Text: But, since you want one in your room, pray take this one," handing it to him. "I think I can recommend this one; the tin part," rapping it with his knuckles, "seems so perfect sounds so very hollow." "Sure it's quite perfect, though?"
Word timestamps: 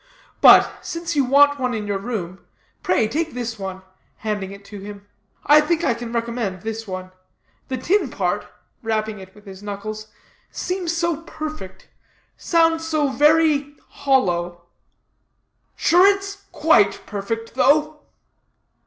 But, 0.41 0.79
since 0.83 1.15
you 1.15 1.23
want 1.23 1.59
one 1.59 1.75
in 1.75 1.85
your 1.85 1.99
room, 1.99 2.43
pray 2.81 3.07
take 3.07 3.35
this 3.35 3.59
one," 3.59 3.83
handing 4.17 4.49
it 4.51 4.65
to 4.65 4.79
him. 4.79 5.05
"I 5.45 5.61
think 5.61 5.83
I 5.83 5.93
can 5.93 6.11
recommend 6.11 6.63
this 6.63 6.87
one; 6.87 7.11
the 7.67 7.77
tin 7.77 8.09
part," 8.09 8.47
rapping 8.81 9.19
it 9.19 9.35
with 9.35 9.45
his 9.45 9.61
knuckles, 9.61 10.07
"seems 10.49 10.91
so 10.97 11.21
perfect 11.21 11.87
sounds 12.35 12.83
so 12.83 13.09
very 13.09 13.75
hollow." 13.89 14.63
"Sure 15.75 16.07
it's 16.07 16.45
quite 16.51 17.05
perfect, 17.05 17.53
though?" 17.53 17.99